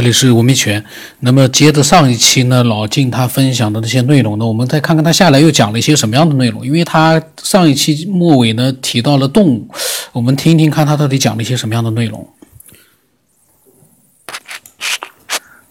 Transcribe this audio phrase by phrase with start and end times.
[0.00, 0.82] 这里是吴明全。
[1.18, 6.64] 那么接着上一期呢，老晋他分享的那些内容呢，我们再看看他下来又讲了一些什么样的内容。
[6.64, 9.68] 因为他上一期末尾呢提到了动物，
[10.12, 12.26] 我们听一听看他到底讲了一些什么样的内容。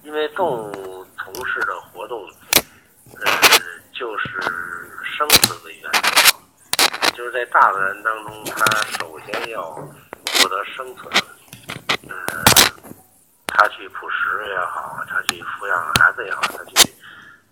[0.04, 0.74] 因为动物
[1.18, 2.22] 从事的活动，
[3.26, 3.32] 呃，
[3.92, 4.28] 就是
[5.18, 8.64] 生存为原则，就是在大自然当中，它
[9.00, 11.12] 首先要获得生存，
[12.08, 12.49] 呃。
[13.52, 16.92] 他去捕食也好，他去抚养孩子也好，他去，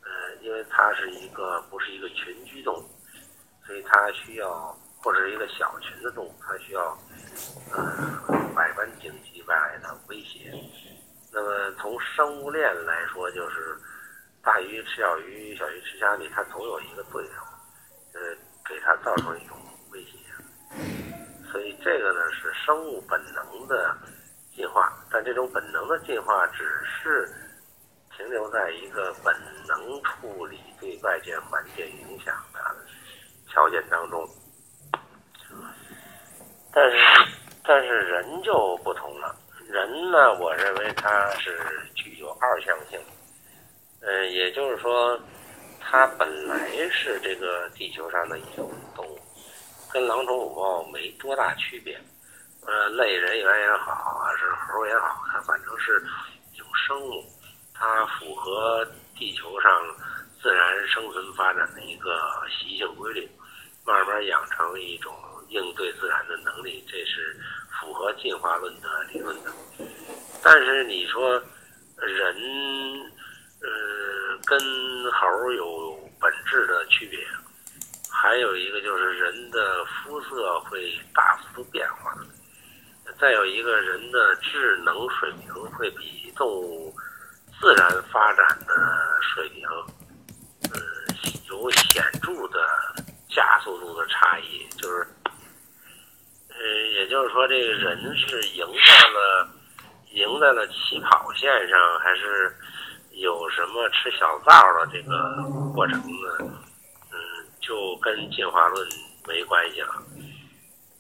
[0.04, 2.90] 呃，因为他是一个不是一个群居动物，
[3.66, 4.50] 所以他需要
[5.04, 6.98] 或者是一个小群的动物，他需要，
[7.74, 7.84] 呃，
[8.56, 10.54] 百般经济外来的威胁。
[11.34, 13.78] 那么从生物链来说，就是
[14.42, 17.34] 大鱼吃小鱼，小鱼吃虾米，它总有一个对手，
[18.14, 18.22] 呃，
[18.68, 19.58] 给它造成一种
[19.92, 20.18] 威胁。
[21.52, 23.96] 所以这个呢是生物本能的。
[24.58, 27.30] 进化，但这种本能的进化只是
[28.18, 29.32] 停留在一个本
[29.68, 32.60] 能处理对外界环境影响的
[33.48, 34.28] 条件当中。
[36.74, 36.98] 但是，
[37.64, 39.36] 但是人就不同了。
[39.70, 41.60] 人呢，我认为他是
[41.94, 43.00] 具有二向性。
[44.02, 45.20] 嗯，也就是说，
[45.80, 49.20] 他本来是这个地球上的一种动物，
[49.92, 52.00] 跟狼虫虎豹没多大区别。
[52.68, 56.04] 呃，类人猿也好，还是猴也好，它反正是
[56.56, 57.24] 有生物，
[57.74, 59.72] 它符合地球上
[60.44, 63.26] 自然生存发展的一个习性规律，
[63.86, 65.16] 慢慢养成一种
[65.48, 67.40] 应对自然的能力，这是
[67.80, 69.52] 符合进化论的理论的。
[70.44, 71.42] 但是你说
[71.96, 72.36] 人，
[73.62, 74.60] 呃，跟
[75.14, 77.26] 猴有本质的区别，
[78.12, 82.14] 还有一个就是人的肤色会大幅度变化。
[83.20, 86.94] 再有一个人的智能水平会比动物
[87.60, 88.74] 自然发展的
[89.22, 89.68] 水平，
[90.72, 90.80] 呃，
[91.50, 92.60] 有显著的
[93.30, 94.68] 加速度的差异。
[94.78, 95.08] 就是，
[96.50, 96.56] 呃，
[96.94, 99.50] 也就是说，这个人是赢在了
[100.12, 102.56] 赢在了起跑线上，还是
[103.12, 105.36] 有什么吃小灶的这个
[105.74, 106.38] 过程呢？
[107.12, 107.18] 嗯，
[107.62, 108.88] 就跟进化论
[109.28, 109.96] 没关系了。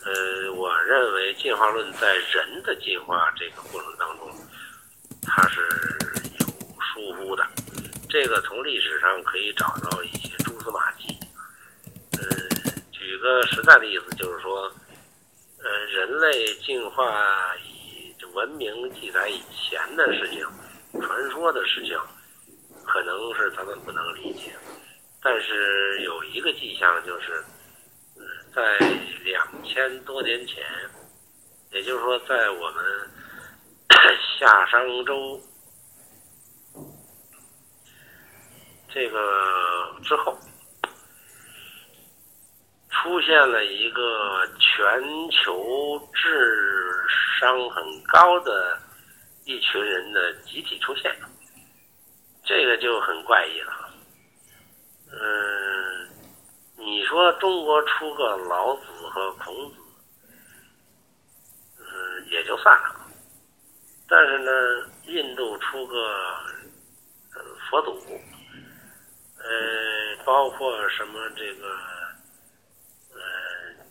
[0.06, 4.32] 呃，我认为进化论在人的进化这个过程当中，
[5.24, 5.60] 它是
[6.40, 6.46] 有
[6.80, 7.46] 疏忽的。
[8.08, 11.08] 这个从历史上可以找到一些蛛丝马迹。
[12.14, 12.24] 呃，
[12.92, 14.72] 举个实在例子，就是说，
[15.58, 20.48] 呃，人类进化以文明记载以前的事情、
[21.02, 22.00] 传说的事情，
[22.86, 24.56] 可能是咱们不能理解。
[25.22, 27.44] 但是有一个迹象就是。
[28.58, 28.64] 在
[29.24, 30.66] 两千多年前，
[31.70, 32.84] 也就是说，在我们
[34.40, 35.40] 夏商周
[38.92, 40.36] 这个之后，
[42.90, 47.06] 出现了一个全球智
[47.40, 48.82] 商很高的
[49.46, 51.16] 一群人的集体出现，
[52.44, 53.94] 这个就很怪异了，
[55.12, 55.57] 嗯。
[56.88, 59.76] 你说中国出个老子和孔子，
[61.78, 62.96] 嗯，也就算了。
[64.08, 64.52] 但是呢，
[65.04, 66.40] 印度出个
[67.70, 67.92] 佛祖，
[69.38, 71.68] 呃，包括什么这个，
[73.14, 73.20] 呃，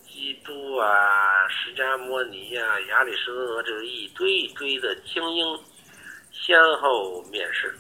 [0.08, 5.64] 基督啊、释迦摩尼呀、亚里士多德，就是一堆一堆的精英，
[6.32, 7.78] 先后面世，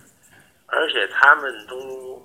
[0.66, 2.22] 而且他们都。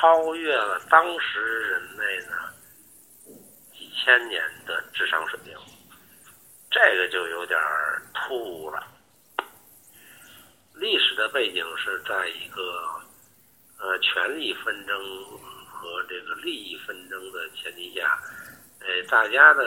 [0.00, 2.32] 超越了当时人类呢
[3.70, 5.54] 几千年的智商水平，
[6.70, 7.60] 这个就有点
[8.14, 8.82] 突兀了。
[10.72, 12.62] 历史的背景是在一个
[13.78, 14.98] 呃权力纷争
[15.68, 18.18] 和这个利益纷争的前提下，
[18.80, 19.62] 呃，大家的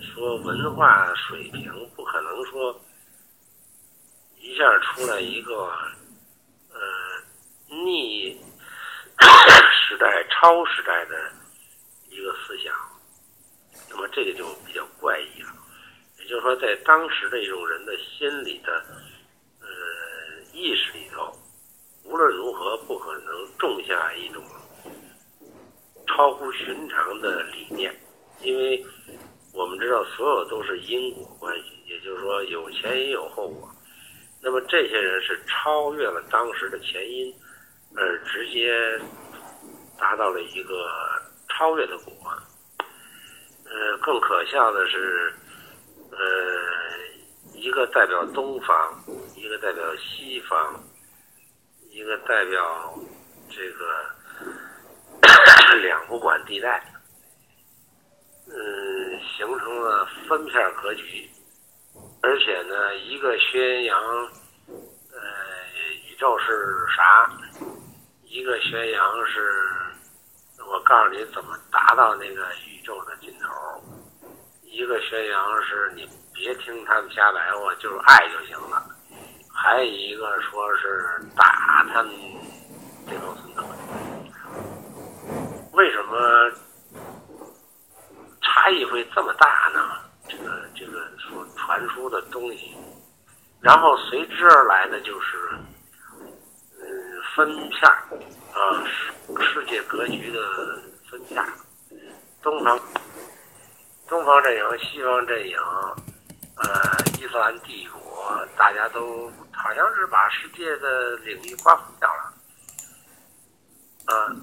[0.00, 2.80] 说文化水平不可能说
[4.36, 5.54] 一下出来一个
[6.72, 6.78] 呃
[7.66, 8.40] 逆。
[9.20, 11.32] 时代超时代的
[12.08, 12.72] 一个思想，
[13.90, 15.48] 那么这个就比较怪异了。
[16.18, 18.84] 也就是说，在当时的一种人的心理的
[19.60, 19.66] 呃
[20.52, 21.32] 意识里头，
[22.04, 24.42] 无论如何不可能种下一种
[26.06, 27.94] 超乎寻常的理念，
[28.42, 28.84] 因为
[29.52, 33.68] 我们知道所有都是因果关系，也就是说有前因有后果。
[34.40, 37.34] 那么这些人是超越了当时的前因。
[37.96, 38.74] 而直接
[39.98, 40.88] 达到了一个
[41.48, 42.12] 超越的果。
[43.64, 45.32] 呃，更可笑的是，
[46.10, 46.18] 呃，
[47.54, 49.04] 一个代表东方，
[49.36, 50.82] 一个代表西方，
[51.90, 52.94] 一个代表
[53.50, 54.10] 这个
[55.82, 56.82] 两不管地带，
[58.46, 61.28] 嗯，形成了分片格局，
[62.22, 64.02] 而且呢，一个宣扬
[65.12, 65.18] 呃
[66.08, 67.30] 宇宙是啥，
[68.30, 69.50] 一个宣扬是，
[70.70, 73.82] 我告诉你怎么达到那个宇宙的尽头，
[74.62, 76.08] 一个宣扬是你。
[76.40, 78.80] 别听他们瞎白话，就是爱就行了。
[79.52, 82.14] 还有一个说是打他们
[83.08, 83.64] 这帮孙子。
[85.72, 86.48] 为什么
[88.40, 89.96] 差异会这么大呢？
[90.28, 92.76] 这个这个所传输的东西，
[93.60, 95.50] 然后随之而来的就是，
[97.38, 97.88] 分片
[98.52, 100.40] 啊，世世界格局的
[101.08, 101.40] 分片
[102.42, 102.76] 东方
[104.08, 105.56] 东方阵营，西方阵营。
[106.56, 106.66] 呃，
[107.16, 112.34] 伊斯兰帝国，大家都好像是把世界的领域瓜分掉了。
[114.06, 114.34] 啊，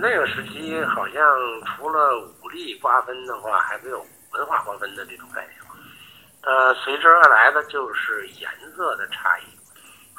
[0.00, 1.22] 那个时期好像
[1.66, 4.02] 除了武力瓜分的话，还没有
[4.32, 5.60] 文化瓜分的这种概念。
[6.40, 9.42] 呃，随之而来的就是颜色的差异，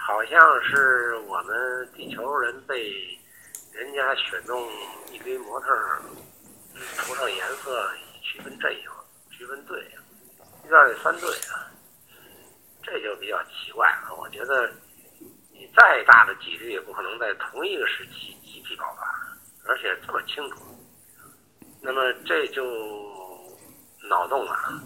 [0.03, 2.91] 好像是我们地球人被
[3.71, 4.67] 人家选中
[5.11, 5.67] 一堆模特
[6.97, 8.81] 涂上颜色，以区分阵营、
[9.29, 9.79] 区分队。
[10.67, 11.69] 院里三队啊，
[12.81, 14.15] 这就比较奇怪了。
[14.15, 14.71] 我觉得
[15.51, 19.05] 你再大的几率也不可能在同一个时期集体爆发，
[19.67, 20.57] 而且这么清楚。
[21.79, 22.63] 那么这就
[24.09, 24.81] 脑洞啊，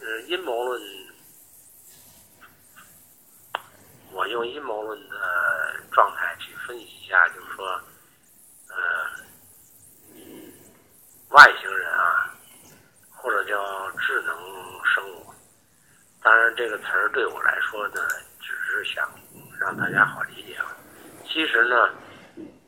[0.00, 0.80] 嗯，阴谋论，
[4.68, 5.16] 我用阴谋论的
[5.90, 7.66] 状态去分析一下，就是说，
[8.68, 8.76] 呃，
[11.30, 12.34] 外星人啊，
[13.16, 14.36] 或者叫智能
[14.84, 15.32] 生物。
[16.22, 18.02] 当然，这个词儿对我来说呢，
[18.40, 19.08] 只是想
[19.58, 20.66] 让大家好理解啊。
[21.24, 21.88] 其实呢，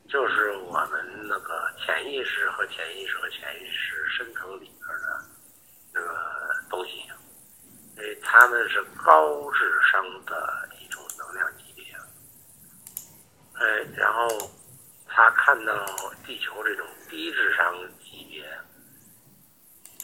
[0.09, 5.23] 就是我们那个潜意识和潜意识和潜意识深层里边的
[5.93, 6.09] 那个
[6.71, 7.05] 东西，
[7.97, 10.70] 因为他们是高智商的。
[13.61, 13.67] 哎，
[13.97, 14.51] 然后
[15.07, 15.73] 他看到
[16.27, 18.45] 地球这种低智商级别，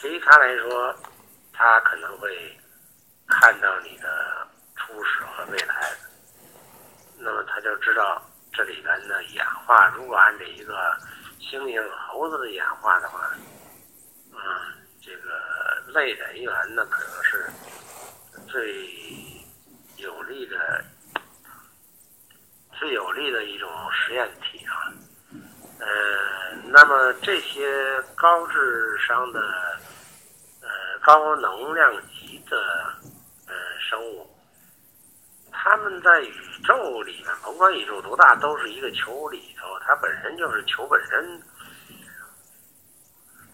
[0.01, 0.95] 对于他来说，
[1.53, 2.57] 他可能会。
[3.29, 5.93] 看到你的初始和未来，
[7.19, 8.23] 那么他就知道
[8.53, 10.97] 这里边的演化，如果按照一个
[11.41, 13.33] 猩猩、猴子的演化的话，
[14.31, 14.39] 嗯，
[15.03, 17.51] 这个类人猿呢，可能是
[18.47, 18.89] 最
[19.97, 20.85] 有利的、
[22.79, 24.93] 最有利的一种实验体啊。
[25.79, 29.41] 呃，那么这些高智商的、
[30.63, 30.69] 呃
[31.03, 32.57] 高能量级的
[33.47, 33.55] 呃。
[33.89, 34.29] 生物，
[35.53, 36.35] 他们在宇
[36.67, 41.41] 宙里面，甭管宇宙多大，都是一个球里头，它本身就是球本身。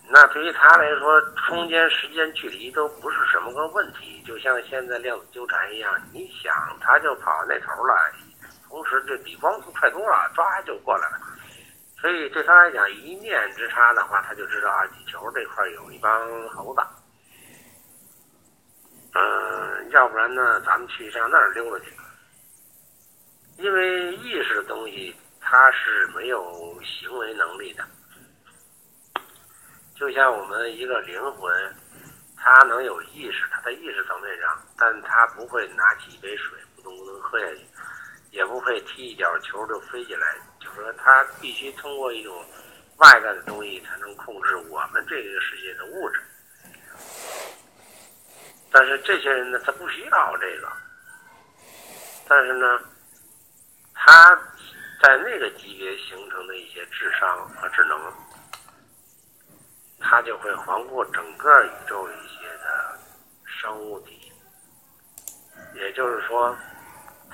[0.09, 7.95] 那对于他来说，空间、时间、距离都不是什么个问题，就像现在量子纠缠一样，你想他就跑那头了，
[8.73, 11.21] 同时这比光速快多了，抓就过来了。
[12.01, 16.81] 所以对他来讲，一念之差的话，他就知道啊，地球这块有一帮猴子。
[19.13, 20.59] 嗯，要不然呢？
[20.63, 21.93] 咱们去上那儿溜达去。
[23.59, 27.85] 因为意识的东西，它是没有行为能力的。
[29.95, 31.53] 就像我们一个灵魂，
[32.39, 37.67] 它能有意识，它在意识层面上，但它不会拿起一杯水咕咚咕咚喝下去，
[38.33, 40.37] 也不会踢一脚球就飞起来。
[40.59, 42.45] 就是说，他必须通过一种
[42.97, 46.21] 外在的东西，才能控制我们这个世界的物质。
[48.71, 50.73] 但是这些人呢，他不需要这个。
[52.27, 52.81] 但是呢，
[53.93, 54.35] 他
[55.03, 58.01] 在那个级别形成的一些智商和智能，
[60.01, 62.99] 他就会环顾整个宇宙一些的
[63.45, 64.33] 生物体。
[65.75, 66.57] 也就是说，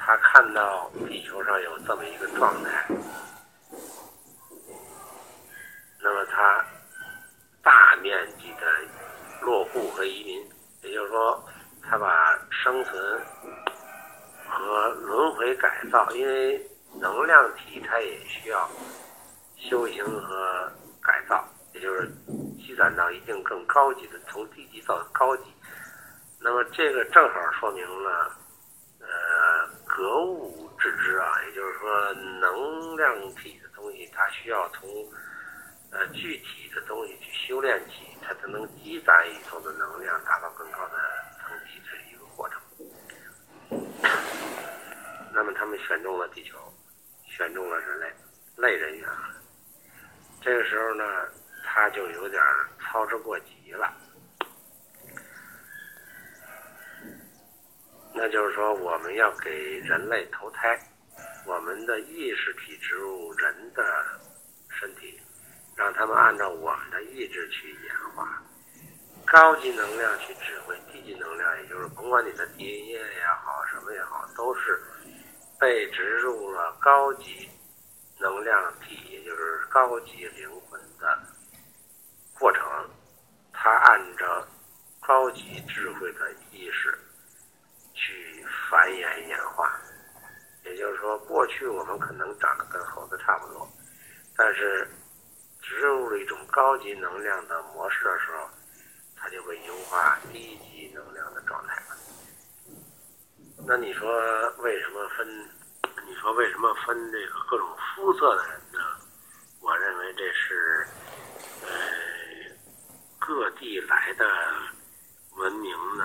[0.09, 2.87] 他看到地球上有这么一个状态，
[6.01, 6.65] 那么他
[7.63, 8.67] 大面积的
[9.43, 10.43] 落户和移民。
[10.83, 11.45] 也就是说，
[11.83, 13.21] 他把生存
[14.49, 16.59] 和轮回改造，因为
[16.99, 18.67] 能量体它也需要
[19.59, 20.73] 修行和
[21.03, 22.11] 改造，也就是
[22.57, 25.43] 积攒到一定更高级的，从低级到高级。
[26.41, 28.35] 那么这个正好说明了，
[29.99, 34.89] 格物致知啊，也就是说，能量体的东西它需要从
[35.91, 38.07] 呃具体的东西去修炼起。
[38.23, 40.99] 它才能积攒宇宙的能量，达到更高的
[41.41, 42.61] 层级，这是一个过程。
[45.35, 46.57] 那么他们选中了地球，
[47.27, 48.07] 选中了人类
[48.57, 49.09] 类人猿。
[50.41, 51.05] 这个时候呢，
[51.65, 52.41] 他就有点
[52.81, 53.93] 操之过急了。
[58.21, 60.77] 那就是说，我们要给人类投胎，
[61.47, 64.05] 我们的意识体植入人的
[64.69, 65.17] 身体，
[65.77, 68.43] 让他们按照我们的意志去演化。
[69.25, 74.83] 高级能量去指挥低级能量，也就是甭管你的 DNA 也好，什么也好，都是
[75.61, 77.49] 被植入了高级
[78.19, 81.17] 能量体，也就是高级灵魂的
[82.37, 82.65] 过程。
[83.53, 84.45] 它按照
[85.07, 86.99] 高级智慧的意识
[88.71, 89.79] 繁衍演化。
[90.65, 93.69] 也就是说，过去我们可能长得跟猴子差不多，
[94.37, 94.89] 但是
[95.63, 98.49] 植入了一种高级能量的模式的时候。
[99.21, 101.83] 它就会优化低级能量的状态。
[103.67, 104.09] 那你说
[104.59, 105.27] 为什么分？
[106.07, 108.79] 你说为什么分这个各种肤色的人呢？
[109.61, 110.87] 我认为这是
[111.63, 111.69] 呃
[113.19, 114.25] 各地来的
[115.33, 116.05] 文明呢，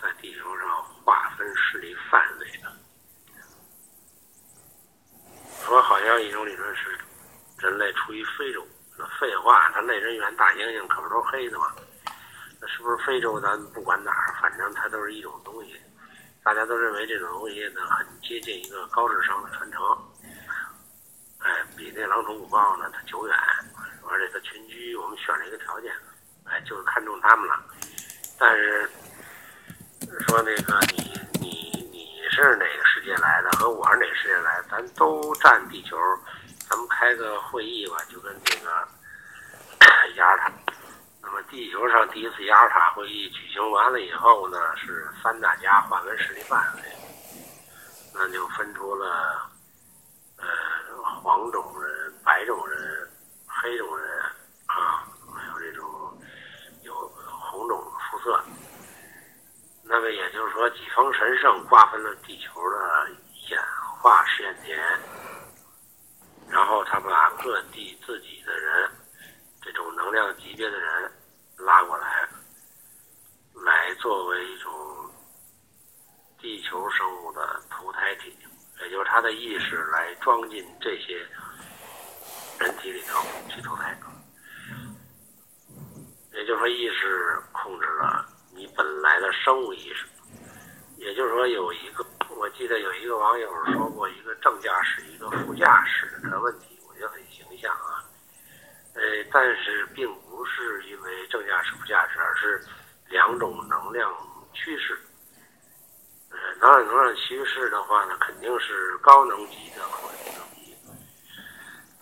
[0.00, 0.66] 在地球上
[1.04, 2.72] 划分势力范围的。
[5.64, 6.98] 说好像一种理论是
[7.58, 8.66] 人类出于非洲，
[8.98, 11.74] 那废话，他类人猿、大猩猩可不都是黑的吗？
[12.60, 13.40] 那是不是非洲？
[13.40, 15.80] 咱不管哪儿，反正它都是一种东西。
[16.42, 19.82] 大家都认为这种东西呢，很接近一个高智商的传承。
[21.38, 23.36] 哎，比那狼虫虎豹呢，它久远，
[24.08, 24.94] 而且它群居。
[24.96, 25.92] 我们选了一个条件，
[26.44, 27.62] 哎，就是看中它们了。
[28.38, 28.90] 但是
[30.26, 35.96] 说那个你你你是哪个世界来的，和我是哪个世界来，咱都占地球，
[36.68, 38.70] 咱们开个会议吧，就跟这个
[40.16, 40.50] 雅尔塔。
[41.22, 46.82] 那么地球上第一次雅尔塔会议举行完了以后呢，是三大家划分势力范围，
[48.14, 49.50] 那就分出了，
[50.38, 50.46] 呃，
[51.22, 53.08] 黄种人、白种人、
[53.46, 54.08] 黑种人
[54.66, 55.04] 啊，
[55.34, 55.86] 还有这种
[56.82, 56.94] 有
[57.28, 58.42] 红种肤色。
[59.94, 63.08] 那么也就是说，几方神圣瓜分了地球的
[63.48, 63.62] 演
[64.02, 64.76] 化试验田，
[66.50, 68.90] 然后他把各地自己的人。
[69.62, 71.12] 这种能量级别的人
[71.58, 72.28] 拉过来，
[73.64, 74.72] 来作为一种
[76.40, 78.36] 地球生物的投胎体，
[78.82, 81.24] 也就是他的意识来装进这些
[82.58, 83.96] 人体里头去投胎。
[86.32, 88.13] 也就是说，意识控制了
[88.64, 90.06] 你本来的生物意识。
[90.96, 98.00] 也就是说，有一个，我记得有一个网友说过，一个正驾驶，一个副驾驶的问题，我觉得很形象啊。
[98.94, 102.64] 呃，但是并不是因为正驾驶、副驾驶，而是
[103.10, 104.10] 两种能量
[104.54, 104.98] 趋势。
[106.30, 110.74] 呃，能量能量趋势的话呢，肯定是高能级的和低能级，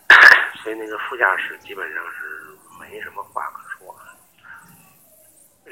[0.62, 3.71] 所以那个副驾驶基本上是没什么话可说。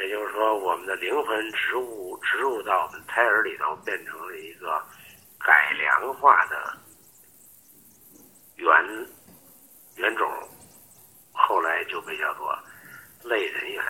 [0.00, 4.82] 也就是说，我们的灵魂植物植入到我们胎儿里头，变成了一个
[5.38, 6.74] 改良化的
[8.56, 8.72] 原
[9.96, 10.26] 原种。
[11.32, 12.58] 后来就被叫做
[13.24, 13.84] 类人猿。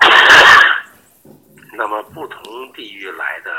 [1.72, 3.50] 那么不同地域来的，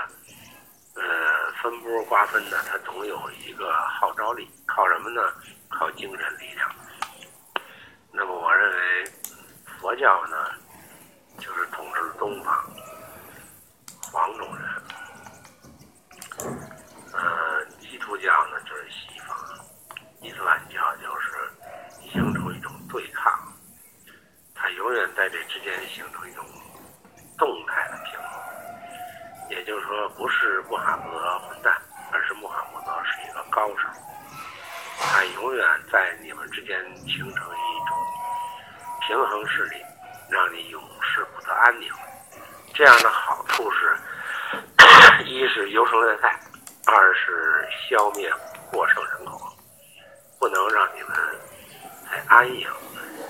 [0.95, 5.21] 呃，分波瓜分呢，它总有一个号召力，靠什么呢？
[5.69, 6.69] 靠精神力量。
[8.11, 9.03] 那么我认为
[9.79, 10.51] 佛教呢，
[11.37, 12.53] 就是统治东方
[14.11, 14.65] 黄种人，
[17.13, 19.37] 呃，基督教呢就是西方，
[20.21, 21.51] 伊斯兰教就是
[22.11, 22.71] 形成一种。
[22.93, 23.33] 对抗，
[24.53, 26.45] 它永远在这之间形成一种
[27.39, 28.39] 动态的平衡。
[29.49, 31.75] 也就是说，不是穆罕默德混蛋，
[32.11, 33.87] 而是穆罕默德是一个高手。
[34.99, 37.97] 他永远在你们之间形成一种
[39.07, 39.83] 平衡势力，
[40.33, 41.87] 让你永世不得安宁。
[42.73, 43.95] 这样的好处是：
[45.25, 46.39] 一是优胜劣汰，
[46.87, 48.33] 二是消灭
[48.71, 49.39] 过剩人口，
[50.39, 51.11] 不能让你们
[52.09, 52.65] 在安逸。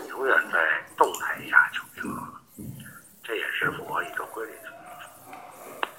[0.08, 2.34] 永远在动态下求平衡，
[3.22, 5.90] 这也是符合宇宙规律的。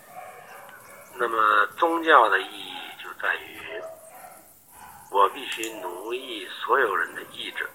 [1.16, 3.61] 那么宗教的意义就在于，
[5.11, 7.68] 我必须奴役所有人的意志，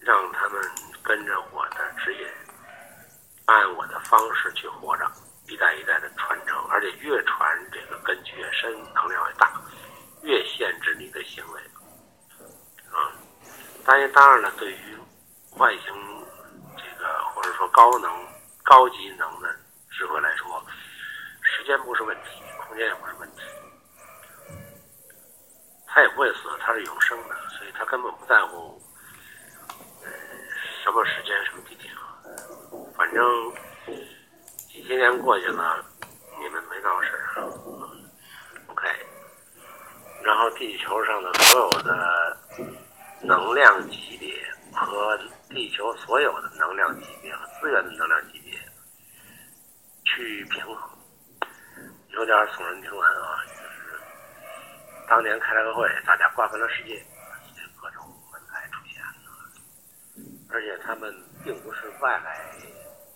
[0.00, 0.60] 让他们
[1.04, 2.26] 跟着我的指引，
[3.44, 5.08] 按我的方式去活着，
[5.46, 6.56] 一代一代的传承。
[6.70, 9.52] 而且越传这个根基越深，能量越大，
[10.22, 11.60] 越限制你的行为。
[12.90, 13.12] 啊，
[13.84, 14.98] 当然，当然了，对于。
[15.56, 15.94] 外形，
[16.76, 18.10] 这个或者说高能、
[18.64, 19.54] 高级能的
[19.88, 20.60] 智慧来说，
[21.42, 23.42] 时间不是问题，空间也不是问题。
[25.86, 28.82] 他也不会死，他是永生的，所以他根本不在乎，
[30.84, 32.20] 什么时间什么地点啊，
[32.94, 33.24] 反正
[34.68, 35.82] 几千年过去了，
[36.38, 37.40] 你们没闹事儿
[38.66, 38.86] ，OK。
[40.22, 42.36] 然后地球上的所有的
[43.22, 44.30] 能量级别
[44.74, 48.52] 和地球所有的能量级别和资源的能量级别
[50.04, 50.90] 趋于平衡，
[52.10, 53.40] 有点耸人听闻啊。
[53.46, 53.98] 就是
[55.08, 57.02] 当年开了个会，大家瓜分了世界，
[57.80, 59.08] 各种门派出现了，
[60.54, 62.56] 而且他们并不是外来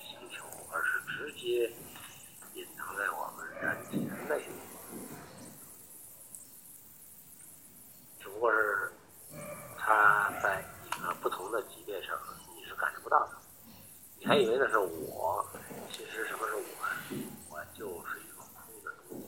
[0.00, 1.73] 星球，而是直接
[2.54, 4.52] 隐藏在我们人体的内部，
[8.18, 8.90] 只不过是
[9.78, 12.18] 他在一个不同的级别上，
[12.57, 13.38] 你是感觉不到的，
[14.18, 15.47] 你还以为那是我，
[15.92, 16.62] 其实什么是我？
[17.50, 19.26] 我就是一个空的东西。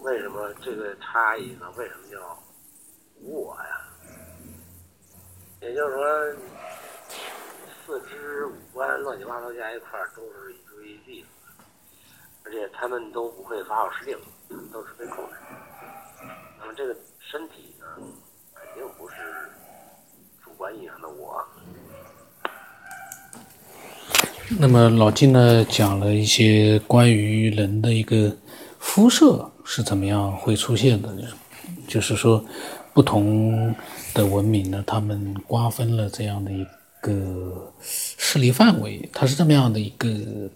[0.00, 1.72] 为什么这个差异呢？
[1.78, 2.38] 为什么叫
[3.22, 3.86] 无我呀？
[5.62, 6.04] 也就是说，
[7.84, 11.28] 四肢五官乱七八糟加一块儿都是一堆粒子，
[12.44, 14.18] 而且他们都不会发号施令，
[14.72, 15.32] 都是被控制。
[16.58, 17.84] 那么这个身体呢，
[18.54, 19.16] 肯定不是
[20.42, 21.44] 主观意义上的我。
[24.58, 28.34] 那么老金呢，讲了一些关于人的一个
[28.78, 29.50] 肤色。
[29.62, 31.14] 是怎么样会出现的？
[31.86, 32.44] 就是说，
[32.92, 33.74] 不同
[34.14, 36.66] 的文明呢，他们瓜分了这样的一
[37.00, 40.08] 个势力范围，它是这么样的一个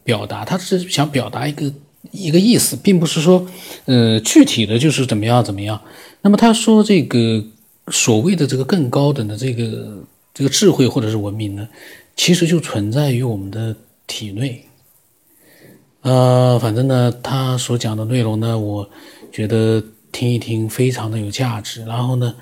[0.02, 1.72] 表达，它是想表达一个
[2.10, 3.46] 一个意思，并不是说，
[3.86, 5.80] 呃，具体的就是怎么样怎么样。
[6.20, 7.42] 那么他说这个
[7.88, 11.68] 所谓的这个更高等的这个这个智慧或者是文明呢，
[12.16, 13.74] 其实就存在于我们的
[14.06, 14.64] 体内。
[16.02, 18.86] 呃，反正呢，他所讲的内容呢，我
[19.32, 19.82] 觉得
[20.14, 21.84] 听一听非常的有价值。
[21.84, 22.32] 然后呢，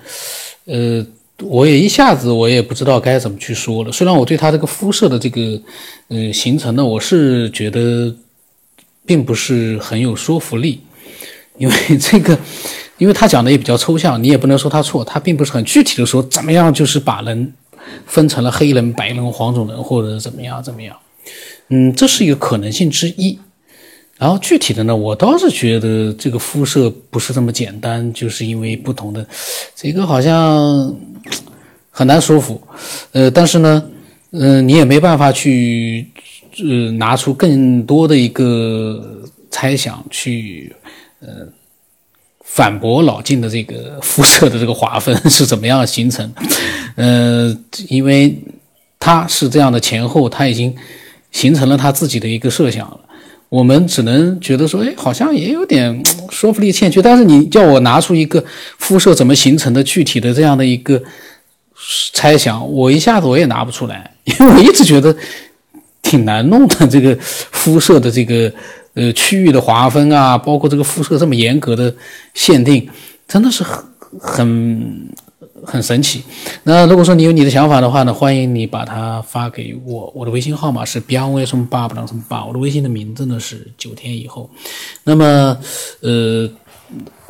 [0.65, 1.03] 呃，
[1.41, 3.91] 我也一下子我也不知道该怎么去说了。
[3.91, 5.59] 虽然我对他这个肤色的这个
[6.09, 8.15] 呃形成呢，我是觉得
[9.05, 10.79] 并不是很有说服力，
[11.57, 12.37] 因为这个，
[12.99, 17.53] 因为他讲的也比较抽象，你也不能说他错，他并不是很具体的说怎么样就是把人
[18.05, 20.95] 分成了黑人、白人、黄种人或者怎么样怎么样。
[21.69, 23.39] 嗯，这是一个可能性之一。
[24.17, 29.25] 然后具体的呢，我倒是觉得这个肤色不是这么简单，就是因为不同的，
[29.75, 30.95] 这个好像
[31.89, 32.61] 很难说服。
[33.11, 33.83] 呃，但是呢，
[34.31, 36.07] 嗯，你也没办法去
[36.59, 40.73] 呃拿出更多的一个猜想去
[41.19, 41.29] 呃
[42.43, 46.31] 反驳老晋的这个肤色的这个划分是怎么样形成。
[46.95, 47.53] 呃，
[47.89, 48.37] 因为
[48.99, 50.73] 他是这样的前后，他已经
[51.31, 52.99] 形成了他自己的一个设想了。
[53.53, 56.99] 我们只能觉得说，哎，好像也有点说服力欠缺。
[56.99, 58.43] 但是你叫我拿出一个
[58.79, 60.99] 肤色怎么形成的具体的这样的一个
[62.13, 65.15] 猜想，我一下子我也拿不出来，因为我一直觉得
[66.01, 66.87] 挺难弄的。
[66.87, 68.51] 这个肤色的这个
[68.95, 71.93] 呃区域的划分啊，包括这个肤色这么严格的
[72.33, 72.89] 限定，
[73.27, 73.83] 真的是很
[74.19, 75.07] 很。
[75.65, 76.23] 很神奇。
[76.63, 80.11] 那如果说你有你的想法的话呢，欢迎你把它发给我。
[80.15, 82.45] 我的微信号码是 beyond 什么八不能什么八。
[82.45, 84.49] 我的微信的名字呢是九天以后。
[85.03, 85.57] 那么，
[86.01, 86.49] 呃，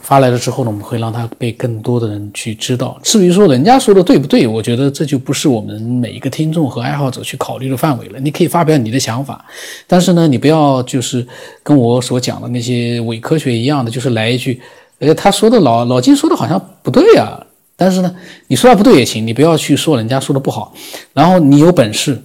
[0.01, 2.99] 发来了之后呢，我们会让它被更多的人去知道。
[3.03, 8.19] 至于说人家说的对不对，我觉得这就不是我们每一个听众和爱好者去考虑的范围了。
[8.19, 9.45] 你可以发表你的想法，
[9.87, 11.25] 但是呢，你不要就是
[11.63, 14.59] 跟我所讲的那些伪科学一样的，就是来一句，
[14.99, 17.41] 呃，他说的老老金说的好像不对呀。
[17.75, 18.15] 但是呢，
[18.47, 20.73] 你说他不对也行，你不要去说人家说的不好。
[21.11, 22.21] 然后你有本事，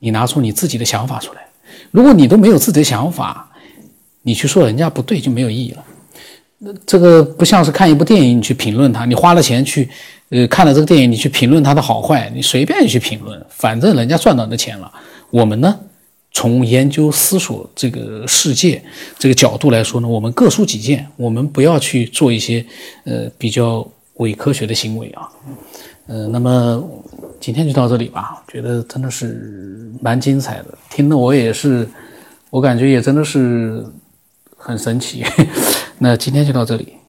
[0.00, 1.40] 你拿出你自己的想法出来。
[1.92, 3.48] 如果你都没有自己的想法，
[4.22, 5.84] 你去说人家不对就没有意义了。
[6.58, 9.04] 那这个不像是看一部电影，你去评论它。
[9.04, 9.88] 你花了钱去，
[10.30, 14.92] 呃，看了这个电影，你去评论它的好坏，你随便去评论，反正人家赚到你的钱了。
[15.30, 15.78] 我们呢，
[16.32, 18.82] 从研究思索这个世界
[19.16, 22.66] 这个角度来说呢，我们各抒己见，我们不要去做一些，
[23.04, 23.88] 呃，比较。
[24.18, 25.28] 伪科学的行为啊，
[26.06, 26.82] 呃，那么
[27.40, 28.42] 今天就到这里吧。
[28.46, 31.88] 觉得真的是蛮精彩的，听的我也是，
[32.50, 33.84] 我感觉也真的是
[34.56, 35.24] 很神奇。
[35.98, 36.97] 那今天就到这里。